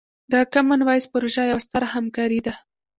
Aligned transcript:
د 0.31 0.33
کامن 0.53 0.79
وایس 0.83 1.05
پروژه 1.13 1.43
یوه 1.51 1.63
ستره 1.65 1.87
همکارۍ 1.93 2.39
ده. 2.45 2.53